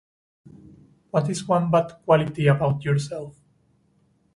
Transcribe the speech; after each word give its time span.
What 1.11 1.29
is 1.29 1.47
one 1.47 1.69
fine 1.69 1.89
quality 2.05 2.47
about 2.47 2.83
yourself? 2.83 3.35